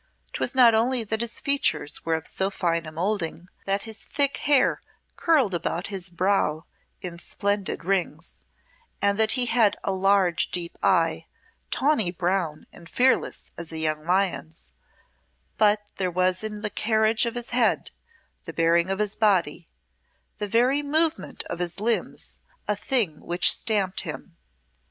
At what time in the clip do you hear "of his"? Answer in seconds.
17.27-17.51, 18.89-19.15, 21.43-21.79